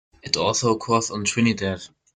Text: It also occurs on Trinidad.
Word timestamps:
It 0.23 0.35
also 0.35 0.71
occurs 0.73 1.11
on 1.11 1.25
Trinidad. 1.25 1.79